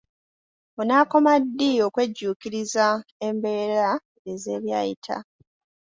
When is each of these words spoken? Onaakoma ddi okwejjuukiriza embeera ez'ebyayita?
Onaakoma 0.79 1.31
ddi 1.43 1.69
okwejjuukiriza 1.87 2.87
embeera 3.27 3.91
ez'ebyayita? 4.31 5.17